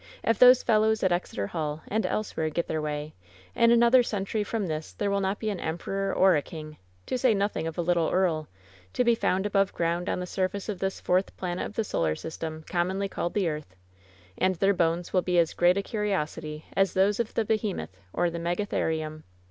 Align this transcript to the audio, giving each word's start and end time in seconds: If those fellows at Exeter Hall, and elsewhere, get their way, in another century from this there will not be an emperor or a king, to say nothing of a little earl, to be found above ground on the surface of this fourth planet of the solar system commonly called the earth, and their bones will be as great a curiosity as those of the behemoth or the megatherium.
If 0.23 0.39
those 0.39 0.63
fellows 0.63 1.03
at 1.03 1.11
Exeter 1.11 1.45
Hall, 1.45 1.83
and 1.87 2.07
elsewhere, 2.07 2.49
get 2.49 2.67
their 2.67 2.81
way, 2.81 3.13
in 3.53 3.69
another 3.69 4.01
century 4.01 4.43
from 4.43 4.65
this 4.65 4.93
there 4.93 5.11
will 5.11 5.21
not 5.21 5.37
be 5.37 5.51
an 5.51 5.59
emperor 5.59 6.11
or 6.11 6.35
a 6.35 6.41
king, 6.41 6.77
to 7.05 7.19
say 7.19 7.35
nothing 7.35 7.67
of 7.67 7.77
a 7.77 7.83
little 7.83 8.09
earl, 8.09 8.47
to 8.93 9.03
be 9.03 9.13
found 9.13 9.45
above 9.45 9.73
ground 9.75 10.09
on 10.09 10.19
the 10.19 10.25
surface 10.25 10.69
of 10.69 10.79
this 10.79 10.99
fourth 10.99 11.37
planet 11.37 11.67
of 11.67 11.75
the 11.75 11.83
solar 11.83 12.15
system 12.15 12.63
commonly 12.67 13.09
called 13.09 13.35
the 13.35 13.47
earth, 13.47 13.75
and 14.39 14.55
their 14.55 14.73
bones 14.73 15.13
will 15.13 15.21
be 15.21 15.37
as 15.37 15.53
great 15.53 15.77
a 15.77 15.83
curiosity 15.83 16.65
as 16.75 16.95
those 16.95 17.19
of 17.19 17.35
the 17.35 17.45
behemoth 17.45 17.95
or 18.11 18.31
the 18.31 18.39
megatherium. 18.39 19.21